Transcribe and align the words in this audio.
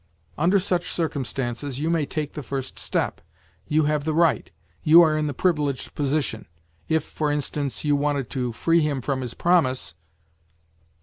Under 0.39 0.57
such 0.57 0.89
circumstances 0.91 1.79
you 1.79 1.91
may 1.91 2.07
take 2.07 2.33
the 2.33 2.41
first 2.41 2.79
step; 2.79 3.21
you 3.67 3.83
have 3.83 4.03
the 4.03 4.15
right; 4.15 4.49
you 4.81 5.03
are 5.03 5.15
in 5.15 5.27
the 5.27 5.33
privileged 5.35 5.93
position 5.93 6.47
if, 6.89 7.03
for 7.03 7.31
instance, 7.31 7.85
you 7.85 7.95
wanted 7.95 8.27
to 8.31 8.51
free 8.51 8.81
him 8.81 9.01
from 9.01 9.21
his 9.21 9.35
promise. 9.35 9.93